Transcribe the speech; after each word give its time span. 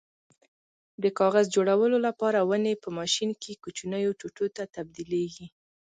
د 1.03 1.05
کاغذ 1.19 1.45
جوړولو 1.55 1.97
لپاره 2.07 2.39
ونې 2.49 2.73
په 2.83 2.89
ماشین 2.99 3.29
کې 3.41 3.59
کوچنیو 3.63 4.17
ټوټو 4.19 4.45
ته 4.55 4.63
تبدیلېږي. 4.75 5.47